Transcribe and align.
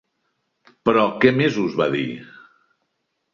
Però 0.89 1.03
què 1.25 1.33
més 1.41 1.59
us 1.65 1.77
va 1.83 1.89
dir? 1.97 2.07